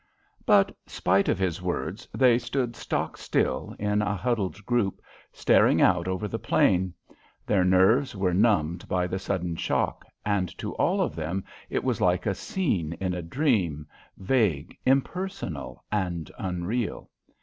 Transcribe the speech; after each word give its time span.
But 0.47 0.69
in 0.69 0.75
spite 0.87 1.29
of 1.29 1.37
his 1.37 1.61
words, 1.61 2.07
they 2.11 2.39
stood 2.39 2.75
stock 2.75 3.17
still, 3.17 3.75
in 3.77 4.01
a 4.01 4.15
huddled 4.15 4.65
group, 4.65 4.99
staring 5.31 5.79
out 5.79 6.07
over 6.07 6.27
the 6.27 6.39
plain. 6.39 6.91
Their 7.45 7.63
nerves 7.63 8.15
were 8.15 8.33
numbed 8.33 8.87
by 8.87 9.05
the 9.05 9.19
sudden 9.19 9.55
shock, 9.57 10.03
and 10.25 10.49
to 10.57 10.73
all 10.73 11.01
of 11.01 11.15
them 11.15 11.43
it 11.69 11.83
was 11.83 12.01
like 12.01 12.25
a 12.25 12.33
scene 12.33 12.93
in 12.93 13.13
a 13.13 13.21
dream, 13.21 13.85
vague, 14.17 14.75
impersonal, 14.87 15.83
and 15.91 16.31
unreal. 16.39 17.11